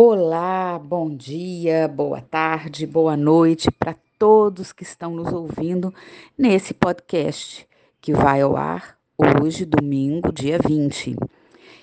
[0.00, 5.92] Olá, bom dia, boa tarde, boa noite para todos que estão nos ouvindo
[6.38, 7.66] nesse podcast
[8.00, 11.16] que vai ao ar hoje, domingo, dia 20.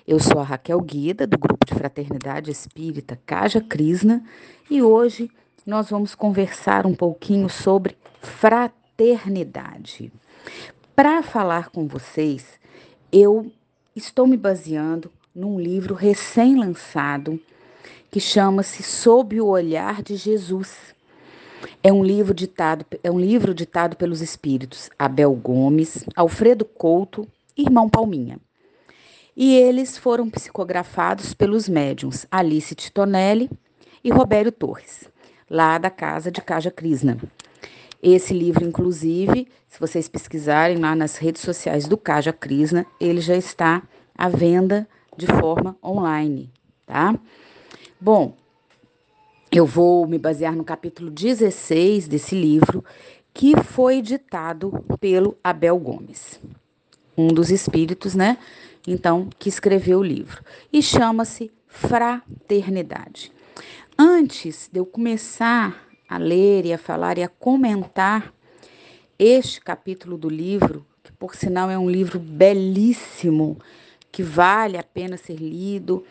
[0.08, 4.24] Eu sou a Raquel Guida, do grupo de Fraternidade Espírita Caja Krishna,
[4.72, 5.30] e hoje
[5.66, 10.10] nós vamos conversar um pouquinho sobre fraternidade.
[10.96, 12.46] Para falar com vocês,
[13.12, 13.52] eu
[13.94, 17.38] estou me baseando num livro recém-lançado
[18.16, 20.96] que chama-se Sob o Olhar de Jesus.
[21.84, 27.90] É um livro ditado, é um livro ditado pelos espíritos Abel Gomes, Alfredo Couto Irmão
[27.90, 28.40] Palminha.
[29.36, 33.50] E eles foram psicografados pelos médiums Alice Titonelli
[34.02, 35.10] e Robério Torres,
[35.50, 37.18] lá da casa de Caja Krishna.
[38.02, 43.36] Esse livro, inclusive, se vocês pesquisarem lá nas redes sociais do Caja Krishna, ele já
[43.36, 43.84] está
[44.18, 44.88] à venda
[45.18, 46.50] de forma online,
[46.86, 47.14] tá?
[48.06, 48.36] Bom,
[49.52, 52.86] eu vou me basear no capítulo 16 desse livro,
[53.34, 56.40] que foi ditado pelo Abel Gomes,
[57.18, 58.38] um dos espíritos, né?
[58.88, 60.44] Então, que escreveu o livro.
[60.72, 63.32] E chama-se Fraternidade.
[63.98, 68.32] Antes de eu começar a ler e a falar e a comentar
[69.18, 73.58] este capítulo do livro, que por sinal é um livro belíssimo,
[74.12, 76.06] que vale a pena ser lido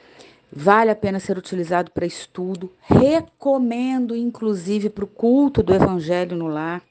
[0.55, 2.73] vale a pena ser utilizado para estudo.
[2.81, 6.83] Recomendo, inclusive, para o culto do Evangelho no lar,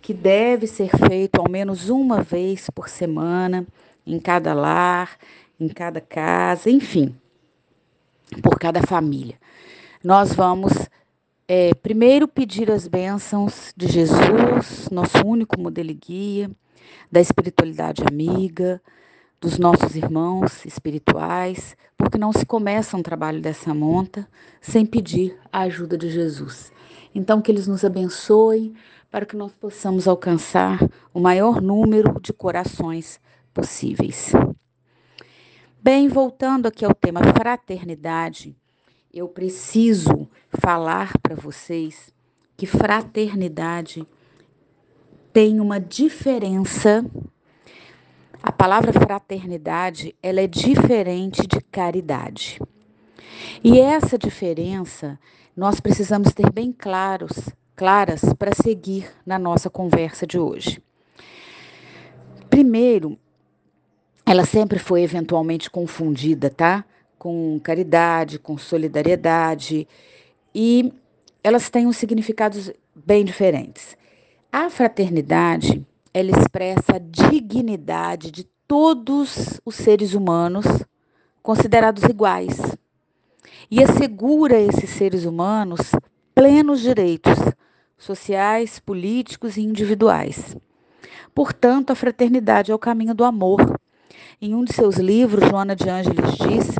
[0.00, 3.66] que deve ser feito ao menos uma vez por semana,
[4.06, 5.18] em cada lar,
[5.58, 7.14] em cada casa, enfim,
[8.42, 9.36] por cada família.
[10.02, 10.72] Nós vamos
[11.46, 16.50] é, primeiro pedir as bênçãos de Jesus, nosso único modelo e guia,
[17.12, 18.80] da espiritualidade amiga,
[19.40, 24.28] dos nossos irmãos espirituais, porque não se começa um trabalho dessa monta
[24.60, 26.70] sem pedir a ajuda de Jesus.
[27.14, 28.74] Então, que eles nos abençoem
[29.10, 30.78] para que nós possamos alcançar
[31.12, 33.18] o maior número de corações
[33.54, 34.32] possíveis.
[35.82, 38.54] Bem, voltando aqui ao tema fraternidade,
[39.12, 42.12] eu preciso falar para vocês
[42.56, 44.06] que fraternidade
[45.32, 47.04] tem uma diferença
[48.42, 52.58] a palavra fraternidade, ela é diferente de caridade.
[53.62, 55.18] E essa diferença
[55.56, 60.82] nós precisamos ter bem claros, claras para seguir na nossa conversa de hoje.
[62.48, 63.18] Primeiro,
[64.24, 66.84] ela sempre foi eventualmente confundida, tá?
[67.18, 69.86] Com caridade, com solidariedade,
[70.54, 70.92] e
[71.44, 73.96] elas têm um significados bem diferentes.
[74.50, 80.66] A fraternidade ela expressa a dignidade de todos os seres humanos
[81.42, 82.58] considerados iguais
[83.70, 85.92] e assegura a esses seres humanos
[86.34, 87.38] plenos direitos
[87.96, 90.56] sociais, políticos e individuais.
[91.34, 93.78] Portanto, a fraternidade é o caminho do amor.
[94.40, 96.74] Em um de seus livros, Joana de Ângeles diz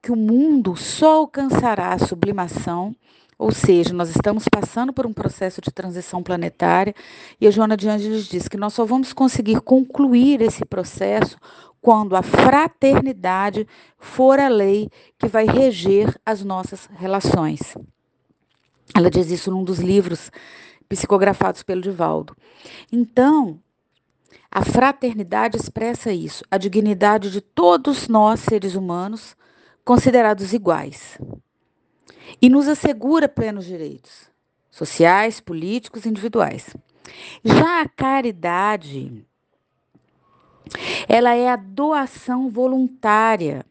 [0.00, 2.94] que o mundo só alcançará a sublimação
[3.42, 6.94] ou seja, nós estamos passando por um processo de transição planetária
[7.40, 11.36] e a Joana de Angeles diz que nós só vamos conseguir concluir esse processo
[11.80, 13.66] quando a fraternidade
[13.98, 14.88] for a lei
[15.18, 17.76] que vai reger as nossas relações.
[18.94, 20.30] Ela diz isso num dos livros
[20.88, 22.36] psicografados pelo Divaldo.
[22.92, 23.58] Então,
[24.52, 29.34] a fraternidade expressa isso, a dignidade de todos nós, seres humanos,
[29.84, 31.18] considerados iguais
[32.40, 34.30] e nos assegura plenos direitos
[34.70, 36.74] sociais, políticos e individuais.
[37.44, 39.24] Já a caridade,
[41.08, 43.66] ela é a doação voluntária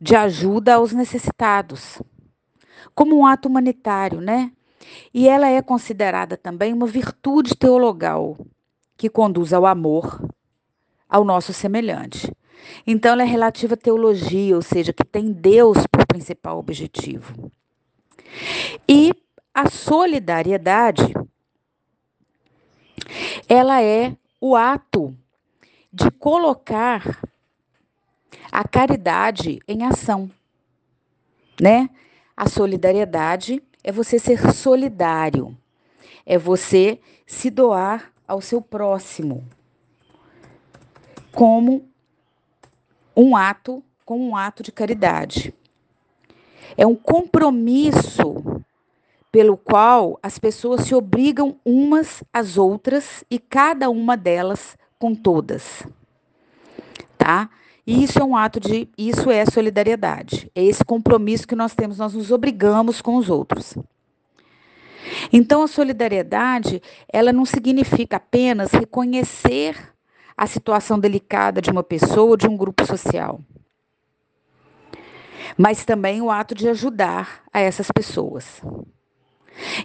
[0.00, 2.02] de ajuda aos necessitados,
[2.94, 4.52] como um ato humanitário, né?
[5.12, 8.36] E ela é considerada também uma virtude teologal
[8.96, 10.28] que conduz ao amor
[11.08, 12.32] ao nosso semelhante.
[12.86, 17.50] Então, ela é relativa à teologia, ou seja, que tem Deus por principal objetivo.
[18.88, 19.12] E
[19.54, 21.12] a solidariedade,
[23.48, 25.16] ela é o ato
[25.92, 27.20] de colocar
[28.50, 30.30] a caridade em ação,
[31.60, 31.90] né?
[32.36, 35.56] A solidariedade é você ser solidário,
[36.24, 39.46] é você se doar ao seu próximo,
[41.32, 41.88] como
[43.16, 45.54] um ato, como um ato de caridade.
[46.76, 48.62] É um compromisso
[49.32, 55.86] pelo qual as pessoas se obrigam umas às outras e cada uma delas com todas.
[57.16, 57.48] Tá?
[57.86, 60.50] E isso é um ato de, isso é solidariedade.
[60.54, 63.76] É esse compromisso que nós temos, nós nos obrigamos com os outros.
[65.32, 66.82] Então a solidariedade,
[67.12, 69.76] ela não significa apenas reconhecer
[70.36, 73.40] a situação delicada de uma pessoa ou de um grupo social,
[75.56, 78.60] mas também o ato de ajudar a essas pessoas.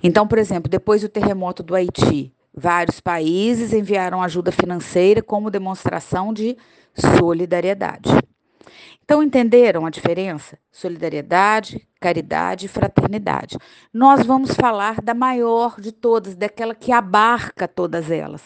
[0.02, 6.34] Então, por exemplo, depois do terremoto do Haiti, vários países enviaram ajuda financeira como demonstração
[6.34, 6.58] de
[6.94, 8.10] solidariedade.
[9.04, 10.58] Então, entenderam a diferença?
[10.72, 13.58] Solidariedade, caridade e fraternidade.
[13.94, 18.42] Nós vamos falar da maior de todas, daquela que abarca todas elas,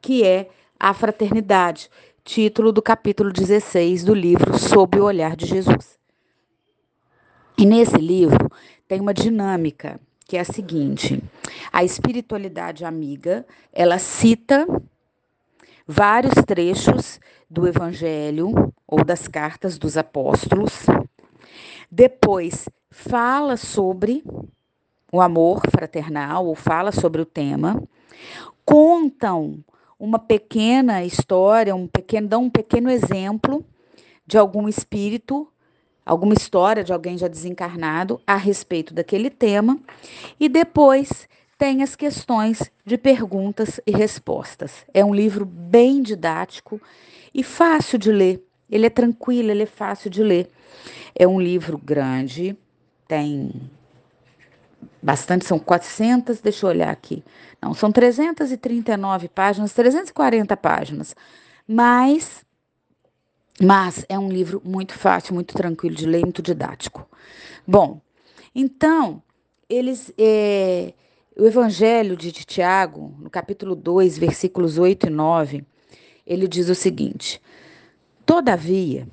[0.00, 0.48] que é
[0.78, 1.90] a fraternidade,
[2.22, 5.96] título do capítulo 16 do livro Sob o Olhar de Jesus.
[7.58, 8.50] E nesse livro
[8.86, 11.22] tem uma dinâmica que é a seguinte:
[11.72, 14.66] a espiritualidade amiga, ela cita
[15.86, 20.84] vários trechos do evangelho ou das cartas dos apóstolos.
[21.90, 24.22] Depois fala sobre
[25.12, 27.82] o amor fraternal ou fala sobre o tema.
[28.64, 29.64] Contam
[29.98, 33.64] uma pequena história, um pequeno, dão um pequeno exemplo
[34.26, 35.48] de algum espírito
[36.06, 39.78] alguma história de alguém já desencarnado a respeito daquele tema,
[40.38, 44.86] e depois tem as questões de perguntas e respostas.
[44.94, 46.80] É um livro bem didático
[47.34, 48.42] e fácil de ler.
[48.70, 50.48] Ele é tranquilo, ele é fácil de ler.
[51.14, 52.56] É um livro grande,
[53.08, 53.68] tem
[55.02, 57.24] bastante, são 400, deixa eu olhar aqui.
[57.60, 61.16] Não, são 339 páginas, 340 páginas.
[61.66, 62.44] Mas
[63.60, 67.08] mas é um livro muito fácil, muito tranquilo de ler, muito didático.
[67.66, 68.00] Bom,
[68.54, 69.22] então,
[69.68, 70.12] eles.
[70.18, 70.92] É,
[71.38, 75.64] o Evangelho de Tiago, no capítulo 2, versículos 8 e 9,
[76.26, 77.40] ele diz o seguinte:
[78.24, 79.06] Todavia,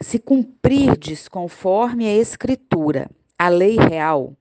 [0.00, 3.08] se cumprirdes conforme a Escritura,
[3.38, 4.36] a lei real,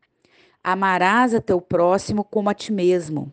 [0.64, 3.32] amarás a teu próximo como a ti mesmo,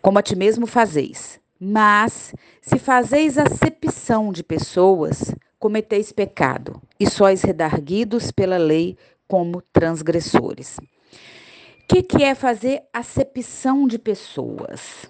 [0.00, 1.37] como a ti mesmo fazeis.
[1.60, 8.96] Mas, se fazeis acepção de pessoas, cometeis pecado, e sois redarguidos pela lei
[9.26, 10.78] como transgressores.
[10.78, 15.06] O que, que é fazer acepção de pessoas?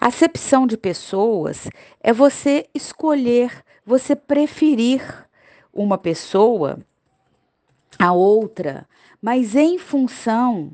[0.00, 1.68] Acepção de pessoas
[2.00, 5.02] é você escolher, você preferir
[5.72, 6.78] uma pessoa
[7.98, 8.88] a outra,
[9.20, 10.72] mas em função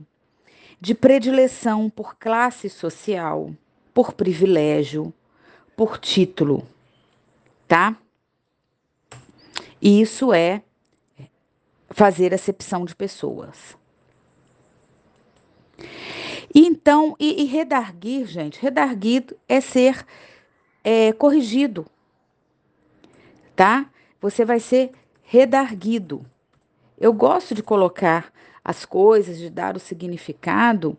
[0.80, 3.50] de predileção por classe social,
[3.94, 5.14] por privilégio,
[5.76, 6.66] por título,
[7.66, 7.96] tá?
[9.80, 10.62] Isso é
[11.90, 13.78] fazer acepção de pessoas.
[16.52, 20.04] E então, e, e redarguir, gente, redarguir é ser
[20.82, 21.86] é, corrigido,
[23.54, 23.90] tá?
[24.20, 24.92] Você vai ser
[25.22, 26.24] redarguido.
[26.98, 28.32] Eu gosto de colocar
[28.64, 30.96] as coisas, de dar o significado,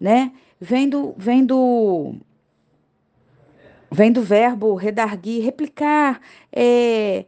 [0.00, 0.32] né?
[0.60, 2.16] Vendo, vendo
[3.90, 6.20] vem do verbo redarguir, replicar.
[6.52, 7.24] É,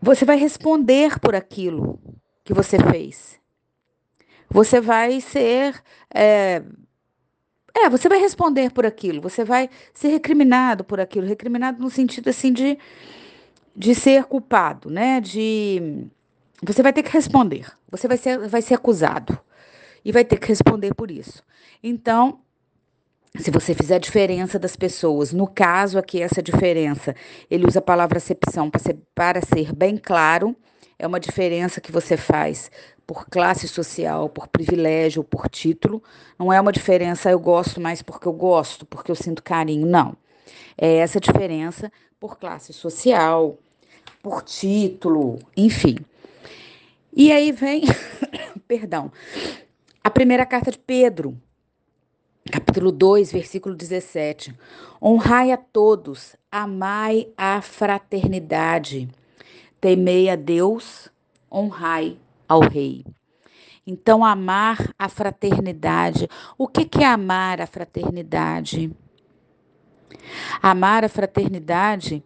[0.00, 1.98] você vai responder por aquilo
[2.44, 3.38] que você fez.
[4.48, 5.82] Você vai ser.
[6.12, 6.62] É,
[7.74, 12.28] é, você vai responder por aquilo, você vai ser recriminado por aquilo, recriminado no sentido
[12.28, 12.76] assim de,
[13.76, 15.20] de ser culpado, né?
[15.20, 16.08] De
[16.62, 19.38] você vai ter que responder, você vai ser, vai ser acusado
[20.04, 21.44] e vai ter que responder por isso.
[21.82, 22.40] Então,
[23.38, 27.14] se você fizer a diferença das pessoas, no caso aqui, essa diferença,
[27.50, 30.56] ele usa a palavra acepção para ser, para ser bem claro,
[30.98, 32.70] é uma diferença que você faz
[33.06, 36.02] por classe social, por privilégio, por título.
[36.38, 39.86] Não é uma diferença, eu gosto mais porque eu gosto, porque eu sinto carinho.
[39.86, 40.16] Não.
[40.76, 43.58] É essa diferença por classe social,
[44.22, 45.96] por título, enfim.
[47.12, 47.82] E aí vem,
[48.68, 49.10] perdão,
[50.04, 51.36] a primeira carta de Pedro,
[52.50, 54.54] capítulo 2, versículo 17.
[55.00, 59.08] Honrai a todos, amai a fraternidade,
[59.80, 61.08] temei a Deus,
[61.50, 63.04] honrai ao rei.
[63.86, 66.28] Então, amar a fraternidade.
[66.58, 68.94] O que, que é amar a fraternidade?
[70.60, 72.22] Amar a fraternidade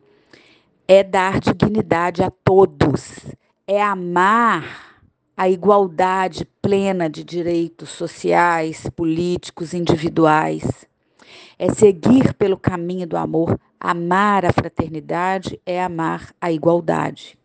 [0.88, 3.19] é dar dignidade a todos,
[3.66, 4.94] é amar
[5.37, 10.87] a igualdade plena de direitos sociais, políticos, individuais.
[11.59, 13.59] É seguir pelo caminho do amor.
[13.81, 17.37] Amar a fraternidade é amar a igualdade.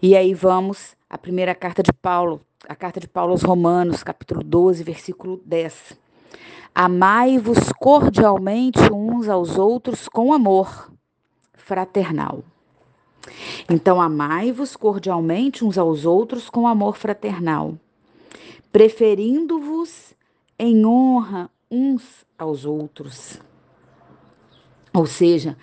[0.00, 4.42] E aí vamos à primeira carta de Paulo, a carta de Paulo aos Romanos, capítulo
[4.42, 5.98] 12, versículo 10.
[6.74, 10.92] Amai-vos cordialmente uns aos outros com amor
[11.54, 12.44] fraternal.
[13.70, 17.78] Então, amai-vos cordialmente uns aos outros com amor fraternal,
[18.70, 20.14] preferindo-vos
[20.58, 23.40] em honra uns aos outros.
[24.92, 25.56] Ou seja,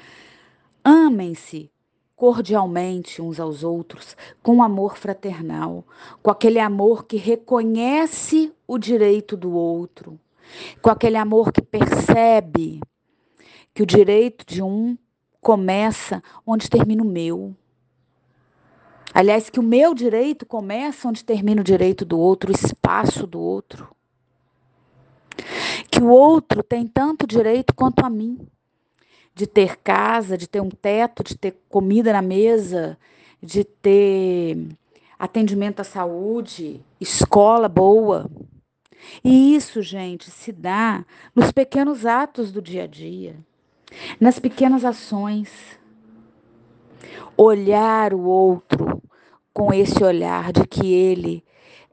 [0.84, 1.72] amem-se
[2.16, 5.84] cordialmente uns aos outros, com amor fraternal,
[6.22, 10.20] com aquele amor que reconhece o direito do outro,
[10.84, 12.80] com aquele amor que percebe
[13.74, 14.96] que o direito de um
[15.42, 17.56] começa onde termina o meu.
[19.14, 23.42] Aliás, que o meu direito começa onde termina o direito do outro, o espaço do
[23.42, 23.94] outro.
[25.90, 28.48] Que o outro tem tanto direito quanto a mim
[29.34, 32.98] de ter casa, de ter um teto, de ter comida na mesa,
[33.42, 34.58] de ter
[35.18, 38.30] atendimento à saúde, escola boa.
[39.24, 41.06] E isso, gente, se dá
[41.36, 43.36] nos pequenos atos do dia a dia,
[44.20, 45.50] nas pequenas ações.
[47.38, 49.02] Olhar o outro
[49.54, 51.44] com esse olhar de que ele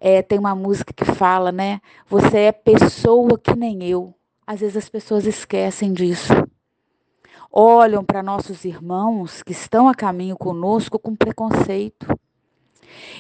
[0.01, 1.81] é, tem uma música que fala, né?
[2.09, 4.15] Você é pessoa que nem eu.
[4.47, 6.33] Às vezes as pessoas esquecem disso
[7.51, 12.07] olham para nossos irmãos que estão a caminho conosco com preconceito.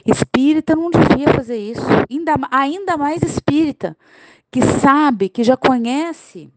[0.04, 3.96] Espírita não devia fazer isso, ainda, ainda mais espírita,
[4.50, 6.50] que sabe, que já conhece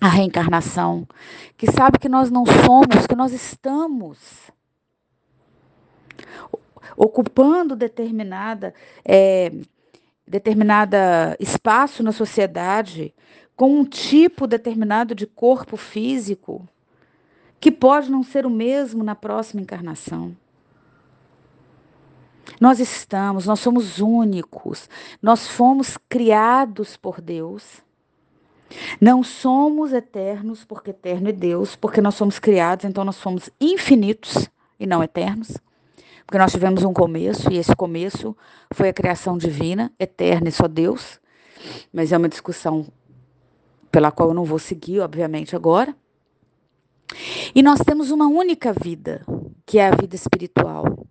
[0.00, 1.06] a reencarnação,
[1.56, 4.18] que sabe que nós não somos, que nós estamos
[6.96, 8.74] ocupando determinada
[9.04, 9.50] é,
[10.26, 13.14] determinada espaço na sociedade
[13.56, 16.66] com um tipo determinado de corpo físico
[17.60, 20.36] que pode não ser o mesmo na próxima encarnação.
[22.60, 24.88] Nós estamos, nós somos únicos,
[25.22, 27.83] nós fomos criados por Deus.
[29.00, 34.48] Não somos eternos, porque eterno é Deus, porque nós somos criados, então nós somos infinitos
[34.78, 35.56] e não eternos.
[36.26, 38.36] Porque nós tivemos um começo, e esse começo
[38.72, 41.20] foi a criação divina, eterna e só Deus.
[41.92, 42.86] Mas é uma discussão
[43.90, 45.94] pela qual eu não vou seguir, obviamente, agora.
[47.54, 49.24] E nós temos uma única vida,
[49.66, 51.06] que é a vida espiritual,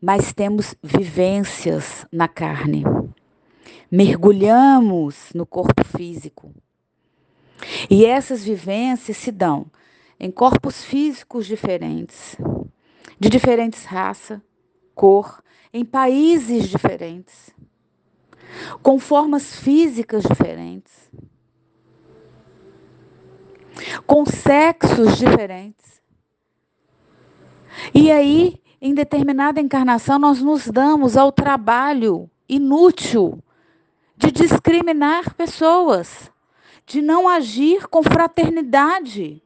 [0.00, 2.84] mas temos vivências na carne.
[3.90, 6.52] Mergulhamos no corpo físico.
[7.90, 9.66] E essas vivências se dão
[10.18, 12.36] em corpos físicos diferentes,
[13.18, 14.42] de diferentes raça,
[14.94, 17.50] cor, em países diferentes,
[18.82, 20.98] com formas físicas diferentes
[24.06, 26.02] com sexos diferentes.
[27.94, 33.42] E aí, em determinada encarnação, nós nos damos ao trabalho inútil
[34.16, 36.30] de discriminar pessoas,
[36.88, 39.42] de não agir com fraternidade,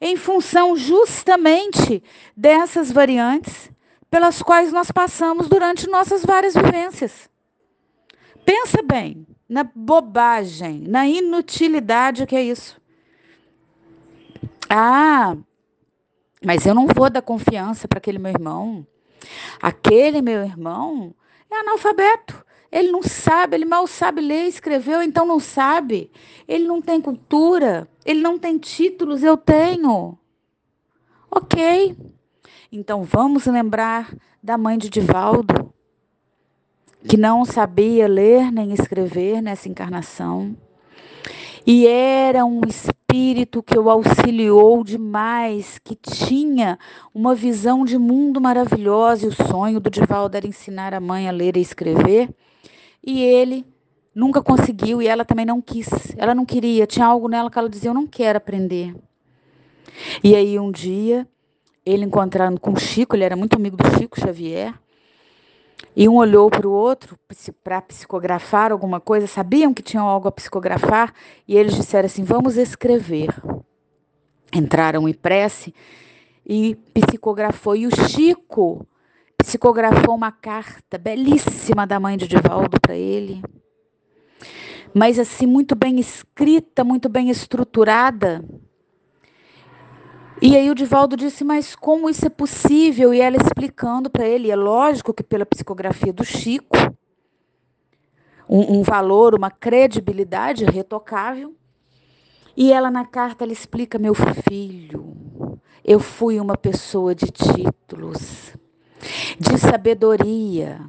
[0.00, 2.02] em função justamente
[2.34, 3.70] dessas variantes
[4.10, 7.28] pelas quais nós passamos durante nossas várias vivências.
[8.44, 12.80] Pensa bem na bobagem, na inutilidade que é isso.
[14.70, 15.36] Ah,
[16.42, 18.86] mas eu não vou dar confiança para aquele meu irmão.
[19.60, 21.14] Aquele meu irmão
[21.50, 22.45] é analfabeto.
[22.76, 26.10] Ele não sabe, ele mal sabe ler e escrever, então não sabe.
[26.46, 30.18] Ele não tem cultura, ele não tem títulos, eu tenho.
[31.30, 31.96] Ok.
[32.70, 35.72] Então vamos lembrar da mãe de Divaldo,
[37.08, 40.54] que não sabia ler nem escrever nessa encarnação.
[41.66, 46.78] E era um espírito que o auxiliou demais, que tinha
[47.14, 51.32] uma visão de mundo maravilhosa, e o sonho do Divaldo era ensinar a mãe a
[51.32, 52.28] ler e escrever.
[53.06, 53.64] E ele
[54.12, 55.88] nunca conseguiu e ela também não quis.
[56.16, 58.94] Ela não queria, tinha algo nela que ela dizia: Eu não quero aprender.
[60.24, 61.26] E aí um dia,
[61.84, 64.74] ele encontrando com o Chico, ele era muito amigo do Chico Xavier,
[65.94, 67.18] e um olhou para o outro
[67.62, 71.14] para psicografar alguma coisa, sabiam que tinham algo a psicografar,
[71.46, 73.30] e eles disseram assim: vamos escrever.
[74.52, 75.74] Entraram em prece
[76.44, 77.76] e psicografou.
[77.76, 78.86] E o Chico
[79.46, 83.40] psicografou uma carta belíssima da mãe de Divaldo para ele,
[84.92, 88.44] mas assim, muito bem escrita, muito bem estruturada.
[90.42, 93.14] E aí o Divaldo disse, mas como isso é possível?
[93.14, 96.76] E ela explicando para ele, é lógico que pela psicografia do Chico,
[98.48, 101.54] um, um, valor, uma credibilidade retocável.
[102.56, 108.56] E ela na carta ela explica, meu filho, eu fui uma pessoa de títulos,
[109.38, 110.80] de sabedoria.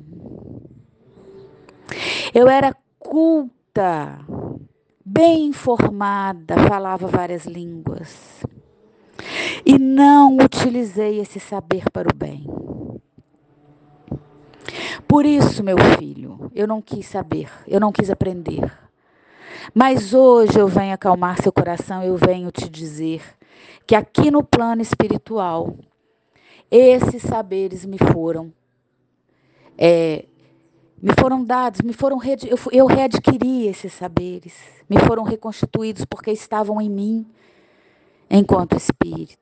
[2.34, 4.20] Eu era culta,
[5.06, 8.44] bem informada, falava várias línguas.
[9.66, 12.46] e não utilizei esse saber para o bem.
[15.08, 18.72] Por isso, meu filho, eu não quis saber, eu não quis aprender.
[19.74, 23.22] Mas hoje eu venho acalmar seu coração, eu venho te dizer
[23.86, 25.76] que aqui no plano espiritual,
[26.70, 28.54] esses saberes me foram
[29.78, 30.26] é,
[31.02, 34.54] me foram dados, me foram eu, eu readquiri esses saberes,
[34.90, 37.28] me foram reconstituídos porque estavam em mim
[38.30, 39.38] enquanto espírito.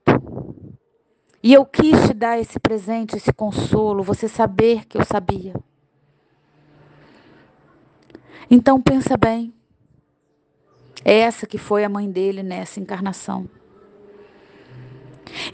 [1.41, 5.53] E eu quis te dar esse presente, esse consolo, você saber que eu sabia.
[8.50, 9.53] Então pensa bem.
[11.03, 13.48] É essa que foi a mãe dele nessa encarnação.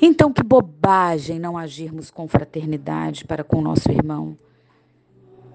[0.02, 4.36] Então que bobagem não agirmos com fraternidade para com nosso irmão.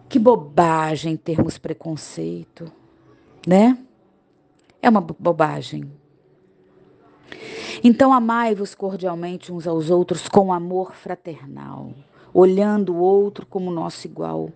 [0.08, 2.70] Que bobagem termos preconceito,
[3.44, 3.76] né?
[4.80, 5.90] É uma bobagem.
[7.82, 11.92] Então, amai-vos cordialmente uns aos outros com amor fraternal,
[12.32, 14.50] olhando o outro como nosso igual,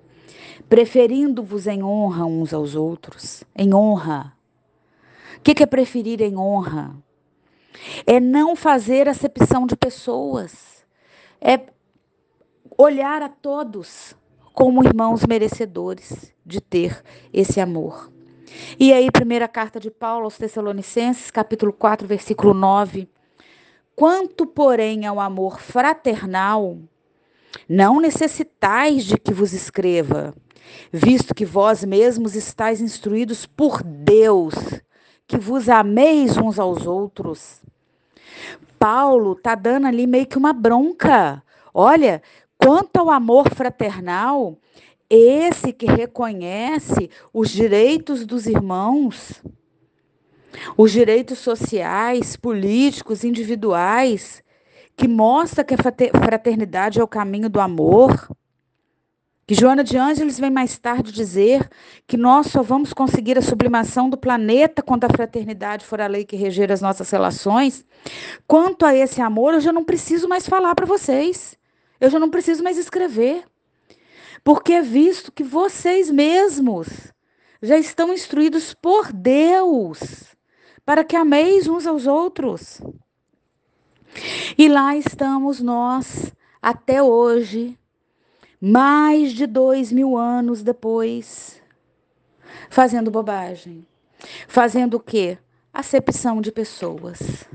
[0.69, 4.33] preferindo-vos em honra uns aos outros, em honra.
[5.37, 6.95] O que é preferir em honra?
[8.07, 10.85] É não fazer acepção de pessoas,
[11.41, 11.61] é
[12.77, 14.15] olhar a todos
[14.53, 18.11] como irmãos merecedores de ter esse amor.
[18.79, 23.09] E aí, primeira carta de Paulo aos Tessalonicenses, capítulo 4, versículo 9.
[23.95, 26.79] Quanto, porém, ao amor fraternal,
[27.69, 30.35] não necessitais de que vos escreva,
[30.93, 34.55] visto que vós mesmos estáis instruídos por Deus,
[35.27, 37.60] que vos ameis uns aos outros.
[38.79, 41.43] Paulo está dando ali meio que uma bronca.
[41.73, 42.23] Olha,
[42.57, 44.57] quanto ao amor fraternal,
[45.09, 49.43] esse que reconhece os direitos dos irmãos,
[50.77, 54.43] os direitos sociais, políticos, individuais,
[54.97, 58.29] que mostra que a fraternidade é o caminho do amor.
[59.51, 61.69] Que Joana de Ângeles vem mais tarde dizer
[62.07, 66.25] que nós só vamos conseguir a sublimação do planeta quando a fraternidade for a lei
[66.25, 67.85] que reger as nossas relações.
[68.47, 71.59] Quanto a esse amor, eu já não preciso mais falar para vocês.
[72.01, 73.43] Eu já não preciso mais escrever.
[74.45, 77.13] Porque é visto que vocês mesmos
[77.61, 80.27] já estão instruídos por Deus
[80.87, 82.81] para que ameis uns aos outros.
[84.57, 86.33] E lá estamos nós,
[86.63, 87.77] até hoje,
[88.61, 91.61] mais de dois mil anos depois,
[92.69, 93.87] fazendo bobagem.
[94.47, 95.39] Fazendo o quê?
[95.73, 97.47] Acepção de pessoas.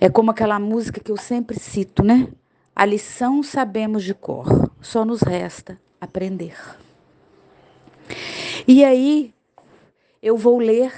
[0.00, 2.28] É como aquela música que eu sempre cito, né?
[2.74, 6.56] A lição sabemos de cor, só nos resta aprender.
[8.66, 9.34] E aí,
[10.22, 10.92] eu vou ler,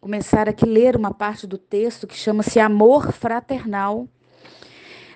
[0.00, 4.08] começar aqui a ler uma parte do texto que chama-se Amor Fraternal,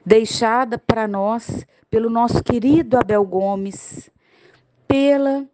[0.05, 4.11] deixada para nós pelo nosso querido Abel Gomes,
[4.87, 5.45] pela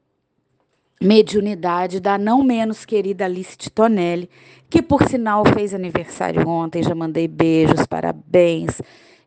[1.00, 4.28] mediunidade da não menos querida Alice Titonelli,
[4.68, 8.80] que por sinal fez aniversário ontem, já mandei beijos, parabéns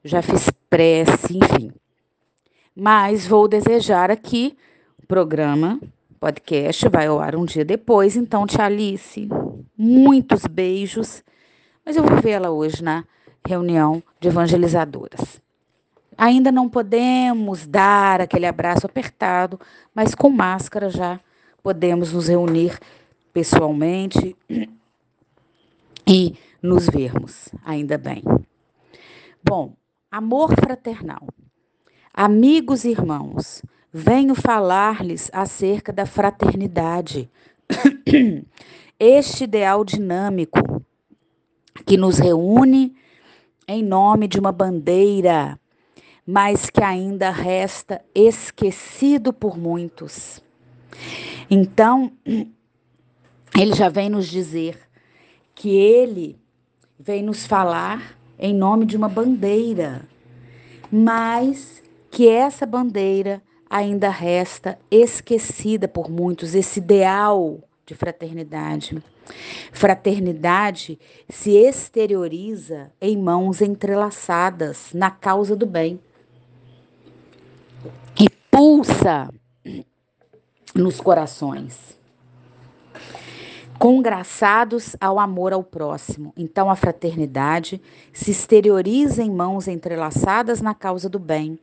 [0.04, 1.72] já fiz prece, enfim.
[2.76, 4.58] Mas vou desejar aqui
[5.02, 5.80] o programa,
[6.20, 8.16] podcast, vai ao ar um dia depois.
[8.16, 9.30] Então, Tia Alice,
[9.78, 11.24] muitos beijos.
[11.86, 13.06] Mas eu vou vê-la hoje na
[13.46, 15.42] reunião de evangelizadoras.
[16.18, 19.60] Ainda não podemos dar aquele abraço apertado,
[19.94, 21.20] mas com máscara já
[21.62, 22.80] podemos nos reunir
[23.34, 24.36] pessoalmente
[26.08, 28.24] e nos vermos, ainda bem.
[29.44, 29.74] Bom,
[30.14, 31.28] Amor fraternal.
[32.14, 37.32] Amigos e irmãos, venho falar-lhes acerca da fraternidade.
[39.00, 40.86] Este ideal dinâmico
[41.84, 42.96] que nos reúne
[43.68, 45.60] em nome de uma bandeira,
[46.26, 50.42] mas que ainda resta esquecido por muitos.
[51.50, 52.12] Então,
[53.60, 54.80] ele já vem nos dizer
[55.54, 56.38] que ele
[57.00, 60.08] vem nos falar em nome de uma bandeira,
[60.92, 69.02] mas que essa bandeira ainda resta esquecida por muitos, esse ideal de fraternidade.
[69.72, 76.00] Fraternidade se exterioriza em mãos entrelaçadas na causa do bem
[78.20, 79.30] e pulsa
[80.76, 81.94] nos corações
[83.80, 86.34] congraçados ao amor ao próximo.
[86.38, 87.82] Então a fraternidade
[88.14, 91.60] se exterioriza em mãos entrelaçadas na causa do bem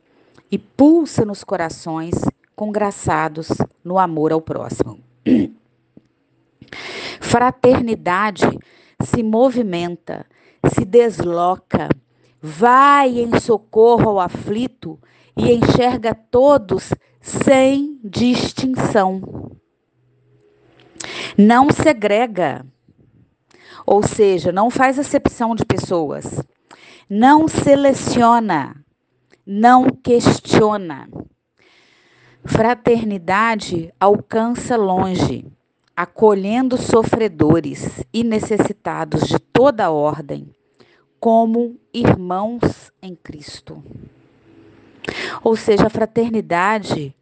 [0.51, 2.13] e pulsa nos corações
[2.55, 3.47] congraçados
[3.83, 4.99] no amor ao próximo.
[7.31, 8.43] Fraternidade
[9.01, 10.25] se movimenta,
[10.73, 11.87] se desloca,
[12.41, 14.99] vai em socorro ao aflito
[15.37, 19.21] e enxerga todos sem distinção.
[21.37, 22.65] Não segrega,
[23.85, 26.43] ou seja, não faz acepção de pessoas,
[27.09, 28.75] não seleciona,
[29.45, 31.07] não questiona.
[32.43, 35.49] Fraternidade alcança longe,
[35.95, 40.49] acolhendo sofredores e necessitados de toda ordem,
[41.19, 43.83] como irmãos em Cristo.
[45.43, 47.15] Ou seja, a fraternidade,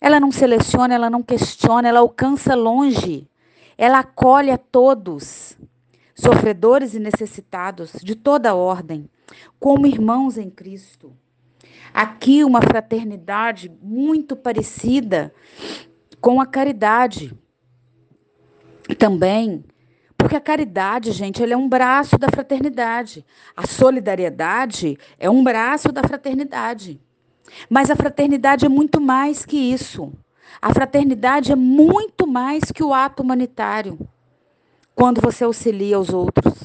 [0.00, 3.28] ela não seleciona, ela não questiona, ela alcança longe,
[3.76, 5.56] ela acolhe a todos,
[6.14, 9.08] sofredores e necessitados de toda ordem,
[9.58, 11.12] como irmãos em Cristo.
[11.92, 15.32] Aqui uma fraternidade muito parecida
[16.20, 17.34] com a caridade.
[18.94, 19.64] Também,
[20.16, 23.24] porque a caridade, gente, ele é um braço da fraternidade.
[23.56, 27.00] A solidariedade é um braço da fraternidade.
[27.68, 30.12] Mas a fraternidade é muito mais que isso.
[30.60, 33.98] A fraternidade é muito mais que o ato humanitário.
[34.94, 36.64] Quando você auxilia os outros.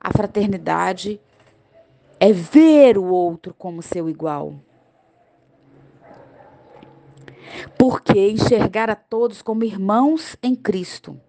[0.00, 1.20] A fraternidade
[2.18, 4.54] é ver o outro como seu igual.
[7.78, 11.20] Porque enxergar a todos como irmãos em Cristo.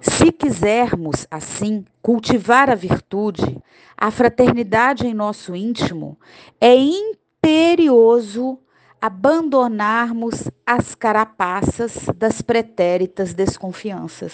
[0.00, 3.56] Se quisermos, assim, cultivar a virtude,
[3.96, 6.18] a fraternidade em nosso íntimo,
[6.60, 8.58] é imperioso
[9.00, 14.32] abandonarmos as carapaças das pretéritas desconfianças.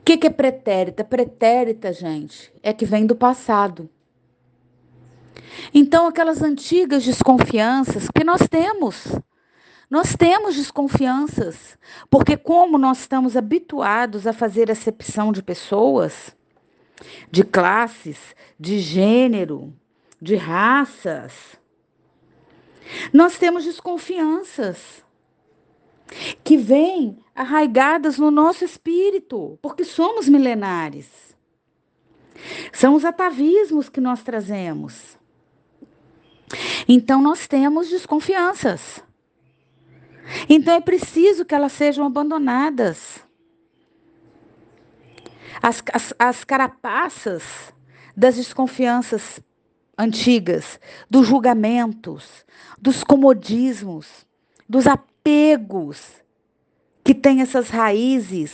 [0.00, 1.02] O que, que é pretérita?
[1.04, 3.88] Pretérita, gente, é que vem do passado.
[5.72, 9.06] Então, aquelas antigas desconfianças que nós temos,
[9.90, 11.78] nós temos desconfianças,
[12.10, 16.34] porque como nós estamos habituados a fazer acepção de pessoas,
[17.30, 18.18] de classes,
[18.58, 19.74] de gênero,
[20.20, 21.32] de raças,
[23.12, 25.04] nós temos desconfianças
[26.42, 31.08] que vêm arraigadas no nosso espírito, porque somos milenares.
[32.72, 35.18] São os atavismos que nós trazemos.
[36.88, 39.02] Então nós temos desconfianças.
[40.48, 43.20] Então é preciso que elas sejam abandonadas.
[45.62, 47.42] As, as, as carapaças
[48.16, 49.40] das desconfianças
[49.96, 52.44] antigas, dos julgamentos,
[52.78, 54.26] dos comodismos,
[54.68, 56.22] dos apegos
[57.02, 58.52] que têm essas raízes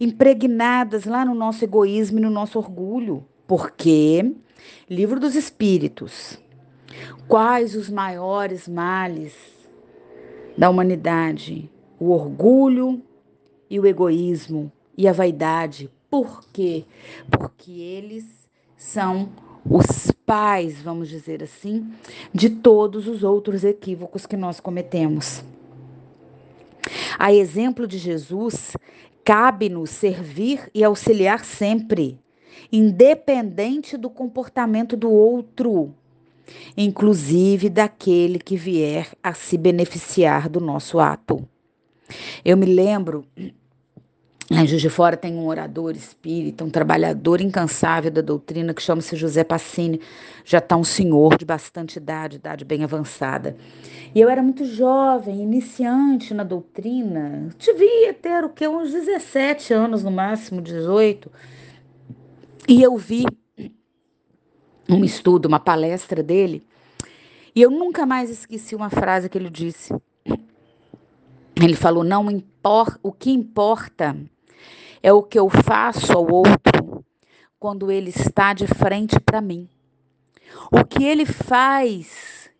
[0.00, 3.26] impregnadas lá no nosso egoísmo e no nosso orgulho.
[3.46, 4.34] Porque,
[4.88, 6.38] livro dos Espíritos,
[7.28, 9.34] quais os maiores males
[10.56, 11.70] da humanidade?
[11.98, 13.02] O orgulho
[13.68, 15.90] e o egoísmo e a vaidade.
[16.10, 16.84] Por quê?
[17.30, 18.24] Porque eles
[18.76, 19.30] são
[19.68, 21.90] os pais, vamos dizer assim,
[22.32, 25.42] de todos os outros equívocos que nós cometemos.
[27.18, 28.76] A exemplo de Jesus,
[29.24, 32.18] cabe-nos servir e auxiliar sempre,
[32.70, 35.94] independente do comportamento do outro,
[36.76, 41.46] inclusive daquele que vier a se beneficiar do nosso ato.
[42.44, 43.24] Eu me lembro
[44.50, 49.16] em Juiz de Fora tem um orador espírita, um trabalhador incansável da doutrina que chama-se
[49.16, 50.00] José Passini.
[50.44, 53.56] Já está um senhor de bastante idade, idade bem avançada.
[54.14, 57.48] E eu era muito jovem, iniciante na doutrina.
[57.58, 58.68] Devia ter o que?
[58.68, 61.32] Uns 17 anos no máximo, 18.
[62.68, 63.24] E eu vi
[64.88, 66.66] um estudo, uma palestra dele.
[67.54, 69.94] E eu nunca mais esqueci uma frase que ele disse.
[71.56, 74.16] Ele falou: não importa, o que importa
[75.02, 77.04] é o que eu faço ao outro
[77.58, 79.68] quando ele está de frente para mim.
[80.70, 82.50] O que ele faz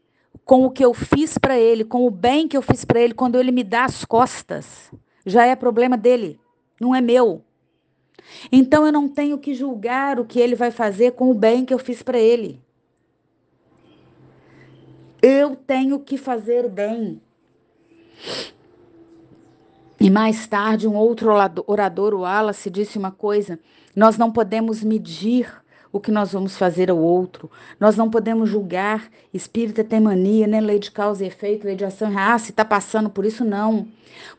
[0.45, 3.15] com o que eu fiz para ele, com o bem que eu fiz para ele
[3.15, 4.91] quando ele me dá as costas,
[5.25, 6.39] já é problema dele,
[6.81, 7.44] não é meu.
[8.51, 11.73] Então eu não tenho que julgar o que ele vai fazer com o bem que
[11.75, 12.61] eu fiz para ele.
[15.23, 17.21] Eu tenho que fazer o bem.
[19.99, 21.31] E mais tarde, um outro
[21.67, 23.59] orador, o Wallace, disse uma coisa:
[23.97, 25.51] nós não podemos medir
[25.91, 29.09] o que nós vamos fazer ao outro, nós não podemos julgar.
[29.33, 30.61] Espírita tem mania, né?
[30.61, 33.89] Lei de causa e efeito, lei de ação ah, se está passando por isso, não.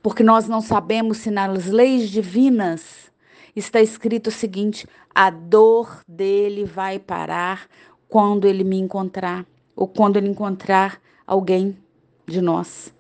[0.04, 3.05] Porque nós não sabemos se nas leis divinas
[3.56, 7.68] está escrito o seguinte: a dor dele vai parar
[8.08, 11.78] quando ele me encontrar, ou quando ele encontrar alguém
[12.28, 12.94] de nós.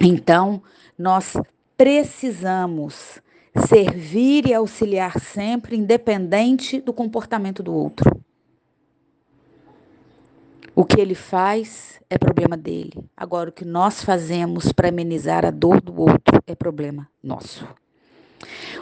[0.00, 0.62] Então,
[0.96, 1.36] nós
[1.76, 3.20] precisamos
[3.66, 8.20] servir e auxiliar sempre, independente do comportamento do outro.
[10.78, 13.04] O que ele faz é problema dele.
[13.16, 17.66] Agora, o que nós fazemos para amenizar a dor do outro é problema nosso.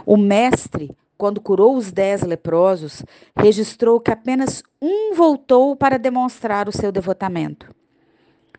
[0.04, 3.02] O mestre, quando curou os dez leprosos,
[3.34, 7.74] registrou que apenas um voltou para demonstrar o seu devotamento.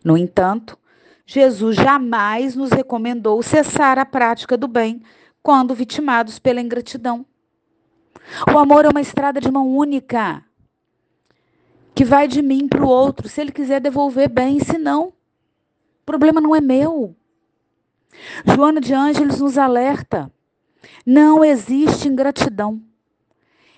[0.04, 0.76] No entanto,
[1.24, 5.00] Jesus jamais nos recomendou cessar a prática do bem
[5.40, 7.24] quando vitimados pela ingratidão.
[8.52, 10.42] O amor é uma estrada de mão única
[11.94, 13.28] que vai de mim para o outro.
[13.28, 15.14] Se ele quiser devolver bem, se não, o
[16.06, 17.14] problema não é meu.
[18.44, 20.30] Joana de Ângeles nos alerta:
[21.04, 22.82] não existe ingratidão.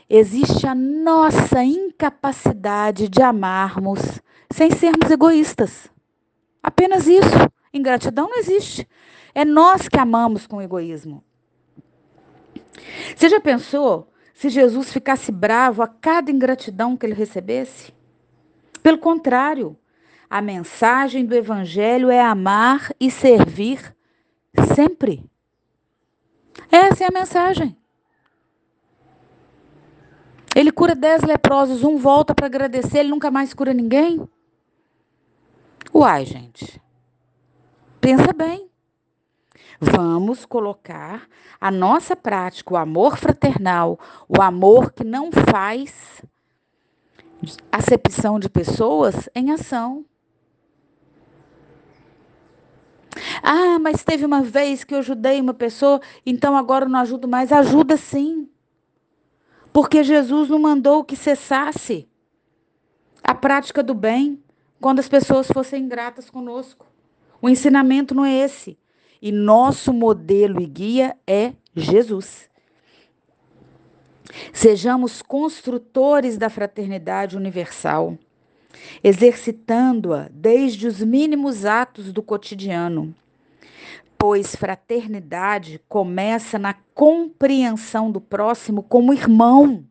[0.09, 4.01] Existe a nossa incapacidade de amarmos
[4.53, 5.89] sem sermos egoístas.
[6.63, 7.51] Apenas isso.
[7.73, 8.89] Ingratidão não existe.
[9.33, 11.23] É nós que amamos com egoísmo.
[13.15, 17.93] Você já pensou se Jesus ficasse bravo a cada ingratidão que ele recebesse?
[18.83, 19.77] Pelo contrário,
[20.29, 23.95] a mensagem do Evangelho é amar e servir
[24.75, 25.29] sempre.
[26.71, 27.77] Essa é a mensagem.
[30.55, 34.29] Ele cura dez leprosos, um volta para agradecer, ele nunca mais cura ninguém.
[35.95, 36.81] Uai, gente.
[38.01, 38.69] Pensa bem.
[39.81, 41.27] Vamos colocar
[41.61, 46.23] a nossa prática, o amor fraternal, o amor que não faz
[47.71, 50.05] acepção de pessoas em ação.
[53.43, 57.53] Ah, mas teve uma vez que eu ajudei uma pessoa, então agora não ajudo mais.
[57.53, 58.49] Ajuda sim.
[59.73, 62.09] Porque Jesus não mandou que cessasse
[63.23, 64.43] a prática do bem
[64.81, 66.87] quando as pessoas fossem ingratas conosco.
[67.41, 68.79] O ensinamento não é esse.
[69.23, 72.50] E nosso modelo e guia é Jesus.
[74.53, 78.17] Sejamos construtores da fraternidade universal,
[79.03, 83.15] exercitando-a desde os mínimos atos do cotidiano,
[84.19, 89.85] pois fraternidade começa na compreensão do próximo como irmão.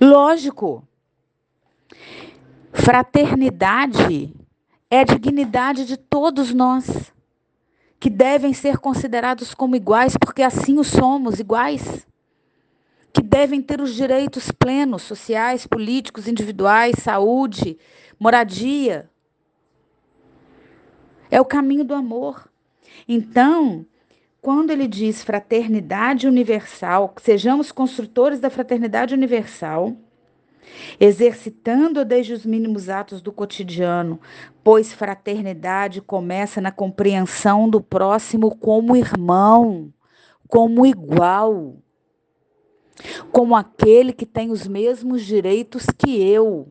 [0.00, 0.86] Lógico,
[2.72, 4.34] fraternidade
[4.90, 7.12] é a dignidade de todos nós,
[7.98, 12.06] que devem ser considerados como iguais, porque assim o somos, iguais.
[13.16, 17.78] Que devem ter os direitos plenos, sociais, políticos, individuais, saúde,
[18.20, 19.08] moradia.
[21.30, 22.46] É o caminho do amor.
[23.08, 23.86] Então,
[24.42, 29.96] quando ele diz fraternidade universal, sejamos construtores da fraternidade universal,
[31.00, 34.20] exercitando desde os mínimos atos do cotidiano,
[34.62, 39.90] pois fraternidade começa na compreensão do próximo como irmão,
[40.46, 41.76] como igual,
[43.30, 46.68] como aquele que tem os mesmos direitos que eu.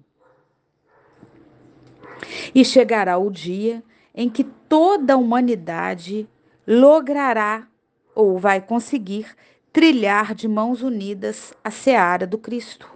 [2.53, 3.83] E chegará o dia
[4.13, 6.27] em que toda a humanidade
[6.65, 7.67] logrará
[8.13, 9.35] ou vai conseguir
[9.71, 12.89] trilhar de mãos unidas a seara do Cristo.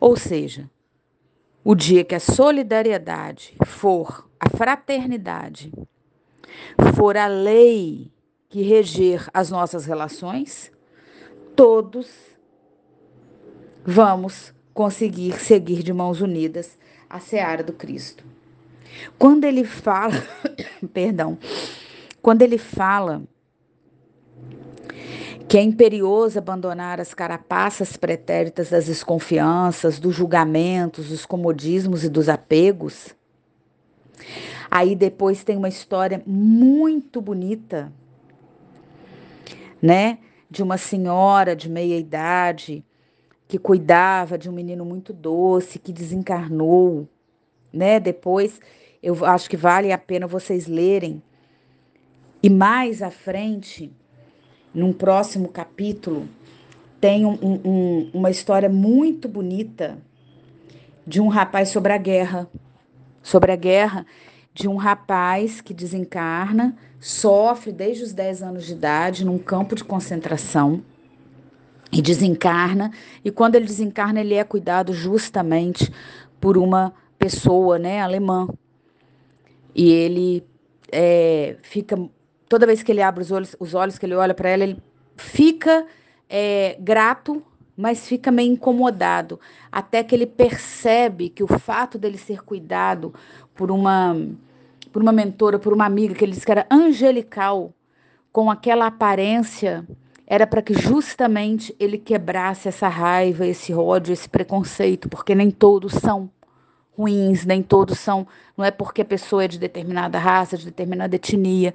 [0.00, 0.68] Ou seja,
[1.62, 5.72] o dia que a solidariedade for a fraternidade,
[6.94, 8.12] for a lei
[8.48, 10.70] que reger as nossas relações,
[11.56, 12.08] todos
[13.84, 16.78] vamos conseguir seguir de mãos unidas
[17.08, 18.24] a seara do Cristo.
[19.18, 20.14] Quando ele fala,
[20.92, 21.38] perdão,
[22.22, 23.22] quando ele fala
[25.46, 32.28] que é imperioso abandonar as carapaças pretéritas das desconfianças, dos julgamentos, dos comodismos e dos
[32.28, 33.14] apegos.
[34.70, 37.92] Aí depois tem uma história muito bonita,
[39.84, 40.16] né?
[40.50, 42.82] De uma senhora de meia idade
[43.46, 47.06] que cuidava de um menino muito doce que desencarnou,
[47.70, 48.00] né?
[48.00, 48.58] Depois
[49.02, 51.22] eu acho que vale a pena vocês lerem.
[52.42, 53.92] E mais à frente,
[54.74, 56.26] num próximo capítulo,
[56.98, 59.98] tem um, um, uma história muito bonita
[61.06, 62.48] de um rapaz sobre a guerra.
[63.22, 64.06] Sobre a guerra
[64.54, 69.82] de um rapaz que desencarna, sofre desde os 10 anos de idade num campo de
[69.82, 70.82] concentração
[71.90, 72.92] e desencarna.
[73.24, 75.92] E quando ele desencarna, ele é cuidado justamente
[76.40, 78.48] por uma pessoa, né, alemã.
[79.74, 80.46] E ele
[80.92, 81.98] é, fica
[82.48, 84.80] toda vez que ele abre os olhos, os olhos que ele olha para ela, ele
[85.16, 85.84] fica
[86.28, 87.42] é, grato,
[87.76, 89.40] mas fica meio incomodado,
[89.70, 93.12] até que ele percebe que o fato dele ser cuidado
[93.54, 94.16] por uma
[94.92, 97.72] por uma mentora, por uma amiga, que ele disse que era angelical,
[98.30, 99.84] com aquela aparência,
[100.24, 105.94] era para que justamente ele quebrasse essa raiva, esse ódio, esse preconceito, porque nem todos
[105.94, 106.30] são
[106.96, 108.24] ruins, nem todos são,
[108.56, 111.74] não é porque a pessoa é de determinada raça, de determinada etnia.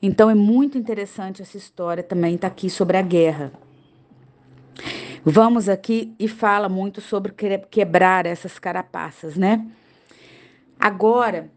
[0.00, 3.52] Então é muito interessante essa história também está aqui sobre a guerra.
[5.24, 7.32] Vamos aqui e fala muito sobre
[7.70, 9.66] quebrar essas carapaças, né?
[10.78, 11.50] Agora,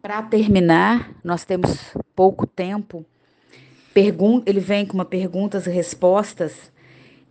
[0.00, 3.04] para terminar, nós temos pouco tempo.
[3.92, 6.70] Pergun ele vem com uma perguntas e respostas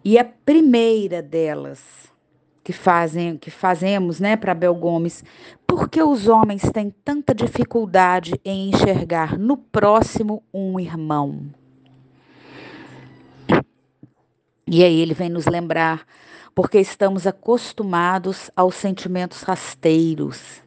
[0.04, 2.06] e a primeira delas
[2.64, 5.24] que fazem, que fazemos, né, para Bel Gomes,
[5.68, 11.46] por que os homens têm tanta dificuldade em enxergar no próximo um irmão?
[14.68, 16.06] E aí ele vem nos lembrar,
[16.56, 20.65] porque estamos acostumados aos sentimentos rasteiros.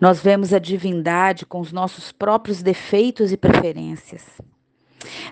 [0.00, 4.22] Nós vemos a divindade com os nossos próprios defeitos e preferências.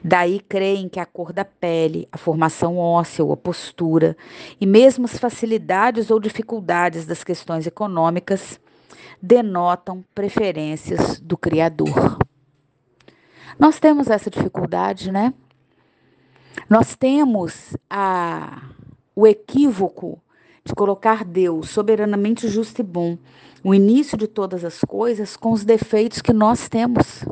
[0.05, 4.17] Daí creem que a cor da pele, a formação óssea ou a postura,
[4.61, 8.61] e mesmo as facilidades ou dificuldades das questões econômicas
[9.21, 12.19] denotam preferências do Criador.
[13.59, 15.33] Nós temos essa dificuldade, né?
[16.69, 18.63] Nós temos a,
[19.15, 20.22] o equívoco
[20.65, 23.19] de colocar Deus soberanamente justo e bom,
[23.65, 27.25] o início de todas as coisas, com os defeitos que nós temos.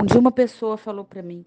[0.00, 1.44] Um dia uma pessoa falou para mim: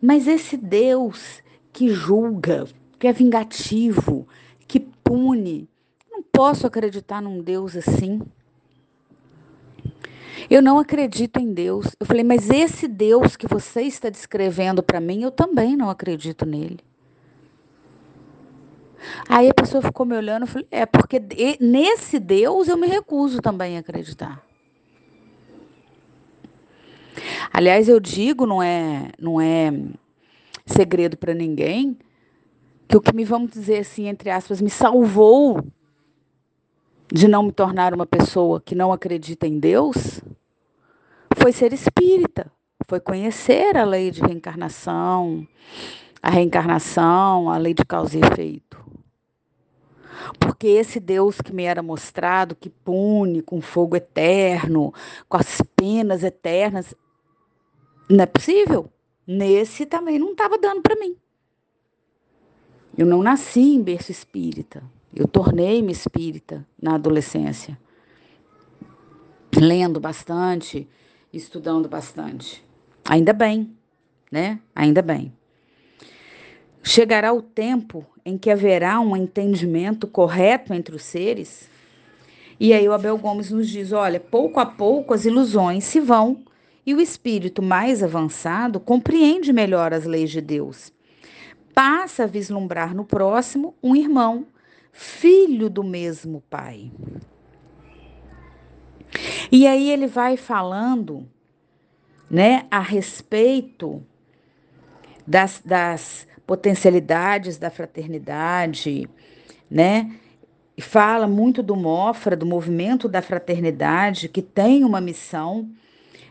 [0.00, 1.42] "Mas esse Deus
[1.72, 2.66] que julga,
[2.98, 4.26] que é vingativo,
[4.66, 5.68] que pune,
[6.10, 8.20] não posso acreditar num Deus assim".
[10.50, 11.86] Eu não acredito em Deus.
[12.00, 16.44] Eu falei: "Mas esse Deus que você está descrevendo para mim, eu também não acredito
[16.44, 16.80] nele".
[19.28, 21.20] Aí a pessoa ficou me olhando, eu falei: "É, porque
[21.60, 24.44] nesse Deus eu me recuso também a acreditar".
[27.52, 29.72] Aliás, eu digo, não é, não é
[30.64, 31.98] segredo para ninguém,
[32.88, 35.64] que o que me vamos dizer assim, entre aspas, me salvou
[37.12, 40.22] de não me tornar uma pessoa que não acredita em Deus,
[41.36, 42.50] foi ser espírita,
[42.88, 45.46] foi conhecer a lei de reencarnação,
[46.22, 48.71] a reencarnação, a lei de causa e efeito.
[50.38, 54.92] Porque esse Deus que me era mostrado, que pune com fogo eterno,
[55.28, 56.94] com as penas eternas,
[58.08, 58.90] não é possível.
[59.26, 61.16] Nesse também não estava dando para mim.
[62.96, 64.82] Eu não nasci em berço espírita.
[65.14, 67.78] Eu tornei-me espírita na adolescência.
[69.54, 70.88] Lendo bastante,
[71.32, 72.64] estudando bastante.
[73.08, 73.76] Ainda bem,
[74.30, 74.60] né?
[74.74, 75.32] Ainda bem.
[76.82, 81.70] Chegará o tempo em que haverá um entendimento correto entre os seres.
[82.58, 86.44] E aí o Abel Gomes nos diz: olha, pouco a pouco as ilusões se vão
[86.84, 90.92] e o espírito mais avançado compreende melhor as leis de Deus.
[91.74, 94.46] Passa a vislumbrar no próximo um irmão,
[94.92, 96.90] filho do mesmo pai.
[99.50, 101.28] E aí ele vai falando,
[102.30, 104.02] né, a respeito
[105.26, 109.08] das, das potencialidades da fraternidade,
[109.70, 110.12] né?
[110.78, 115.70] Fala muito do Mofra, do movimento da fraternidade, que tem uma missão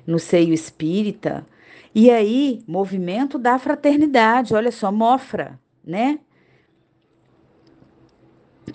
[0.05, 1.43] no seio espírita.
[1.95, 6.19] E aí, movimento da fraternidade, olha só, Mofra, né?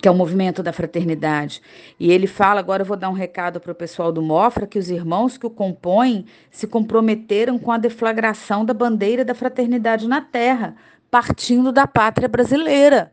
[0.01, 1.61] Que é o movimento da fraternidade.
[1.97, 4.77] E ele fala: agora eu vou dar um recado para o pessoal do Mofra, que
[4.77, 10.19] os irmãos que o compõem se comprometeram com a deflagração da bandeira da fraternidade na
[10.19, 10.75] terra,
[11.17, 13.11] partindo da pátria brasileira.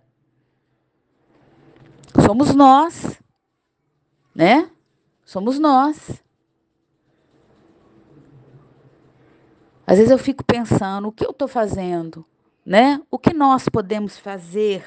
[2.23, 3.19] Somos nós,
[4.35, 4.71] né?
[5.25, 6.23] Somos nós.
[9.87, 12.27] Às vezes eu fico pensando, o que eu estou fazendo,
[12.65, 13.01] né?
[13.11, 14.85] O que nós podemos fazer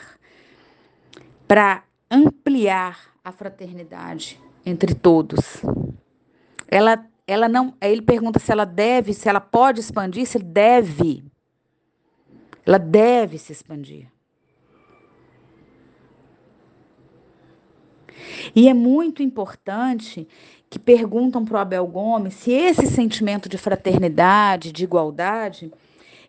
[1.47, 5.63] para ampliar a fraternidade entre todos?
[6.67, 11.25] Ela, ela não, ele pergunta se ela deve, se ela pode expandir, se deve.
[12.67, 14.11] Ela deve se expandir.
[18.53, 20.27] E é muito importante
[20.69, 25.71] que perguntam para o Abel Gomes se esse sentimento de fraternidade, de igualdade,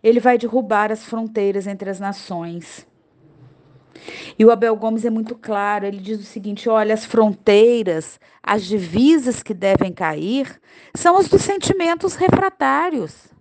[0.01, 2.87] ele vai derrubar as fronteiras entre as nações.
[4.39, 8.65] E o Abel Gomes é muito claro, ele diz o seguinte: olha, as fronteiras, as
[8.65, 10.61] divisas que devem cair,
[10.95, 13.37] são as dos sentimentos refratários.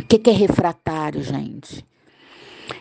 [0.00, 1.86] O que, que é refratário, gente?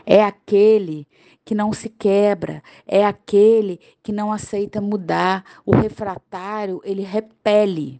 [0.06, 1.08] É aquele
[1.44, 5.44] que não se quebra, é aquele que não aceita mudar.
[5.66, 8.00] O refratário, ele repele.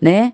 [0.00, 0.32] Né?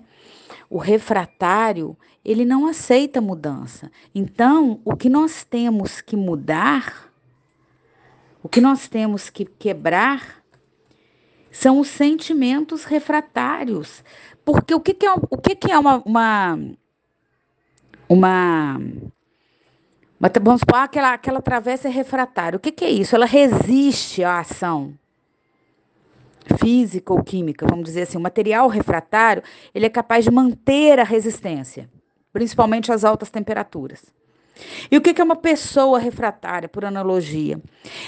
[0.69, 3.91] O refratário, ele não aceita mudança.
[4.15, 7.11] Então, o que nós temos que mudar,
[8.41, 10.43] o que nós temos que quebrar,
[11.51, 14.03] são os sentimentos refratários.
[14.45, 16.59] Porque o que, que é, o que, que é uma, uma,
[18.09, 18.79] uma
[20.41, 22.57] vamos supor, aquela, aquela travessa é refratária.
[22.57, 23.15] O que, que é isso?
[23.15, 24.93] Ela resiste à ação
[26.59, 28.17] física ou química, vamos dizer assim.
[28.17, 31.89] O material refratário, ele é capaz de manter a resistência,
[32.31, 34.03] principalmente às altas temperaturas.
[34.91, 37.59] E o que é uma pessoa refratária, por analogia?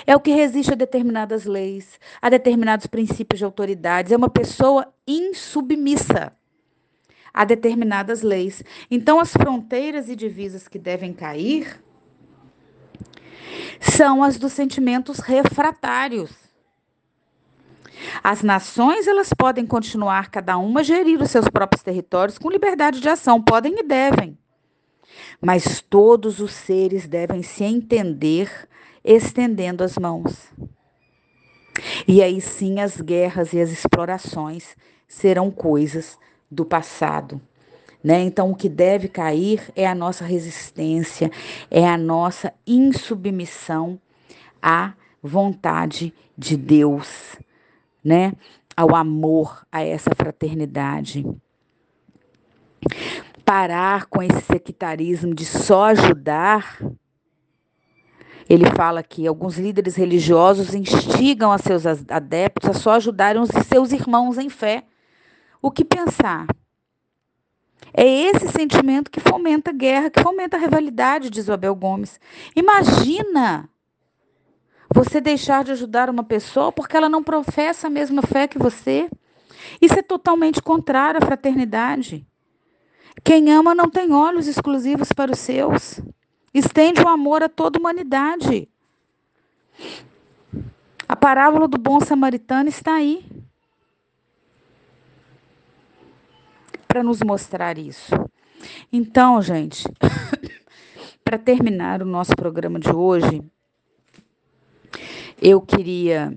[0.05, 4.11] É o que resiste a determinadas leis, a determinados princípios de autoridades.
[4.11, 6.33] É uma pessoa insubmissa
[7.33, 8.63] a determinadas leis.
[8.89, 11.83] Então, as fronteiras e divisas que devem cair
[13.79, 16.31] são as dos sentimentos refratários.
[18.23, 22.99] As nações elas podem continuar cada uma a gerir os seus próprios territórios com liberdade
[22.99, 24.37] de ação, podem e devem.
[25.41, 28.49] Mas todos os seres devem se entender
[29.03, 30.51] estendendo as mãos.
[32.07, 34.75] E aí sim as guerras e as explorações
[35.07, 36.17] serão coisas
[36.49, 37.39] do passado.
[38.03, 38.21] Né?
[38.21, 41.31] Então, o que deve cair é a nossa resistência,
[41.71, 43.99] é a nossa insubmissão
[44.61, 47.35] à vontade de Deus,
[48.03, 48.33] né?
[48.77, 51.25] ao amor, a essa fraternidade.
[53.45, 56.81] Parar com esse sectarismo de só ajudar.
[58.49, 63.91] Ele fala que alguns líderes religiosos instigam a seus adeptos a só ajudarem os seus
[63.91, 64.83] irmãos em fé.
[65.61, 66.47] O que pensar?
[67.93, 72.19] É esse sentimento que fomenta a guerra, que fomenta a rivalidade, diz o Abel Gomes.
[72.55, 73.69] Imagina
[74.93, 79.09] você deixar de ajudar uma pessoa porque ela não professa a mesma fé que você.
[79.81, 82.27] Isso é totalmente contrário à fraternidade.
[83.23, 85.99] Quem ama não tem olhos exclusivos para os seus.
[86.53, 88.69] Estende o amor a toda a humanidade.
[91.07, 93.25] A parábola do bom samaritano está aí.
[96.95, 98.09] para nos mostrar isso.
[98.89, 99.83] Então, gente,
[101.25, 103.43] para terminar o nosso programa de hoje,
[105.41, 106.33] eu queria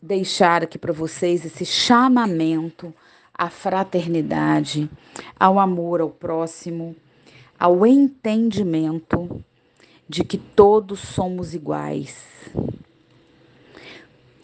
[0.00, 2.94] deixar aqui para vocês esse chamamento
[3.36, 4.88] à fraternidade,
[5.38, 6.96] ao amor ao próximo,
[7.58, 9.44] ao entendimento
[10.08, 12.24] de que todos somos iguais.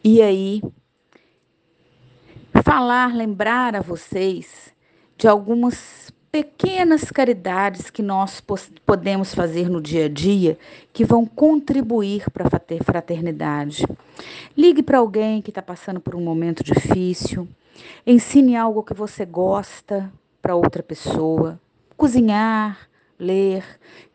[0.04, 0.60] E aí,
[2.64, 4.74] falar, lembrar a vocês
[5.16, 6.01] de algumas
[6.32, 8.42] pequenas caridades que nós
[8.86, 10.58] podemos fazer no dia a dia
[10.90, 13.84] que vão contribuir para a fraternidade.
[14.56, 17.46] Ligue para alguém que está passando por um momento difícil.
[18.06, 20.10] Ensine algo que você gosta
[20.40, 21.60] para outra pessoa.
[21.98, 23.62] Cozinhar, ler,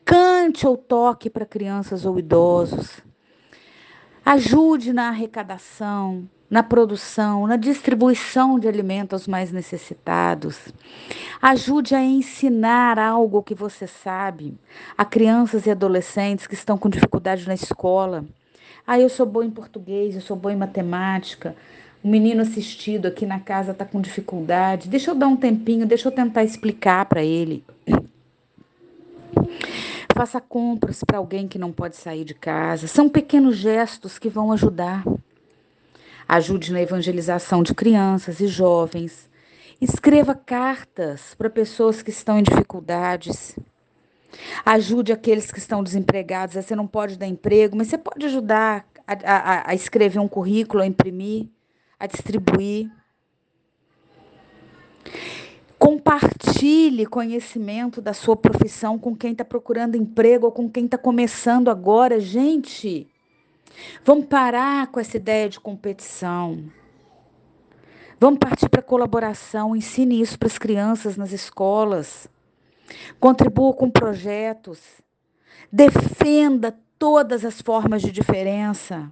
[0.04, 3.00] cante ou toque para crianças ou idosos.
[4.26, 10.58] Ajude na arrecadação, na produção, na distribuição de alimentos aos mais necessitados.
[11.42, 14.58] Ajude a ensinar algo que você sabe
[14.98, 18.26] a crianças e adolescentes que estão com dificuldade na escola.
[18.86, 21.56] Ah, eu sou boa em português, eu sou boa em matemática.
[22.04, 24.88] O menino assistido aqui na casa está com dificuldade.
[24.88, 27.66] Deixa eu dar um tempinho, deixa eu tentar explicar para ele.
[30.16, 32.88] Faça compras para alguém que não pode sair de casa.
[32.88, 35.04] São pequenos gestos que vão ajudar.
[36.28, 39.30] Ajude na evangelização de crianças e jovens.
[39.80, 43.56] Escreva cartas para pessoas que estão em dificuldades.
[44.66, 46.56] Ajude aqueles que estão desempregados.
[46.56, 50.84] Você não pode dar emprego, mas você pode ajudar a, a, a escrever um currículo,
[50.84, 51.48] a imprimir,
[51.98, 52.92] a distribuir.
[55.80, 61.70] Compartilhe conhecimento da sua profissão com quem está procurando emprego ou com quem está começando
[61.70, 62.20] agora.
[62.20, 63.08] Gente,
[64.04, 66.72] Vamos parar com essa ideia de competição.
[68.20, 69.76] Vamos partir para colaboração.
[69.76, 72.28] Ensine isso para as crianças nas escolas.
[73.20, 74.80] Contribua com projetos.
[75.72, 79.12] Defenda todas as formas de diferença.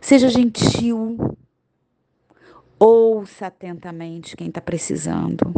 [0.00, 1.36] Seja gentil.
[2.78, 5.52] Ouça atentamente quem está precisando.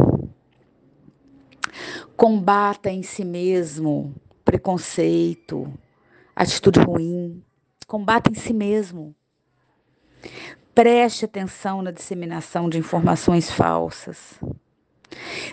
[2.17, 4.13] Combata em si mesmo
[4.45, 5.73] preconceito,
[6.35, 7.43] atitude ruim.
[7.93, 9.15] Combata em si mesmo.
[10.75, 14.41] Preste atenção na disseminação de informações falsas.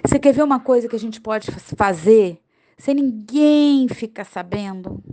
[0.02, 2.42] Você quer ver uma coisa que a gente pode fazer
[2.78, 5.04] sem ninguém ficar sabendo.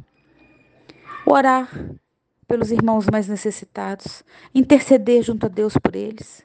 [1.26, 1.68] Orar
[2.46, 4.22] pelos irmãos mais necessitados,
[4.54, 6.44] interceder junto a Deus por eles.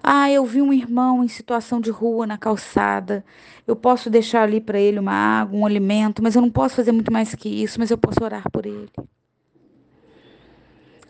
[0.00, 3.24] Ah, eu vi um irmão em situação de rua na calçada.
[3.66, 6.92] Eu posso deixar ali para ele uma água, um alimento, mas eu não posso fazer
[6.92, 8.88] muito mais que isso, mas eu posso orar por ele.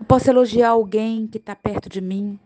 [0.03, 2.37] Eu posso elogiar alguém que está perto de mim,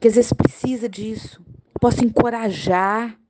[0.00, 1.44] que às vezes precisa disso.
[1.74, 3.20] Eu posso encorajar,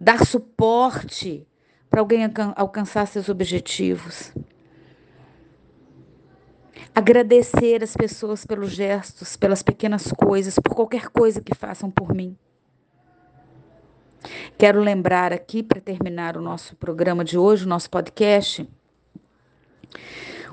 [0.00, 1.46] dar suporte
[1.90, 2.20] para alguém
[2.56, 4.32] alcançar seus objetivos.
[6.94, 12.34] Agradecer as pessoas pelos gestos, pelas pequenas coisas, por qualquer coisa que façam por mim.
[14.56, 18.66] Quero lembrar aqui, para terminar o nosso programa de hoje, o nosso podcast,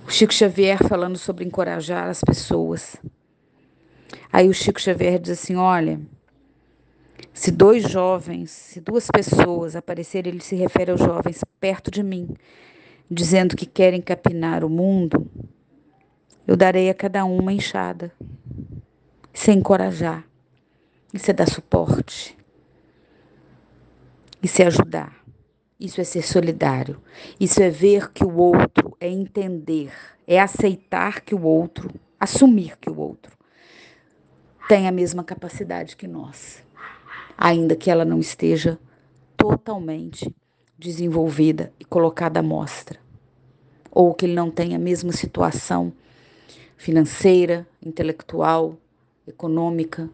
[0.05, 2.97] o Chico Xavier falando sobre encorajar as pessoas.
[4.31, 5.99] Aí o Chico Xavier diz assim: olha,
[7.33, 12.29] se dois jovens, se duas pessoas aparecerem, ele se refere aos jovens perto de mim,
[13.09, 15.29] dizendo que querem capinar o mundo,
[16.47, 18.11] eu darei a cada um uma enxada.
[19.33, 20.25] Isso é encorajar.
[21.13, 22.37] Isso é dar suporte.
[24.41, 25.20] Isso é ajudar.
[25.81, 27.01] Isso é ser solidário.
[27.39, 29.91] Isso é ver que o outro, é entender,
[30.27, 33.35] é aceitar que o outro, assumir que o outro
[34.69, 36.63] tem a mesma capacidade que nós,
[37.35, 38.79] ainda que ela não esteja
[39.35, 40.33] totalmente
[40.77, 42.99] desenvolvida e colocada à mostra,
[43.89, 45.91] ou que ele não tenha a mesma situação
[46.77, 48.77] financeira, intelectual,
[49.27, 50.07] econômica,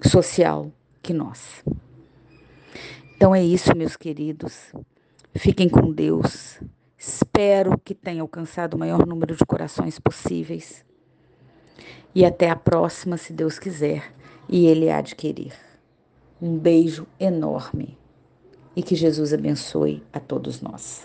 [0.00, 0.70] social
[1.02, 1.64] que nós.
[3.18, 4.72] Então é isso, meus queridos.
[5.34, 6.60] Fiquem com Deus.
[6.96, 10.86] Espero que tenha alcançado o maior número de corações possíveis.
[12.14, 14.14] E até a próxima, se Deus quiser,
[14.48, 15.52] e Ele há de querer.
[16.40, 17.98] Um beijo enorme
[18.76, 21.04] e que Jesus abençoe a todos nós.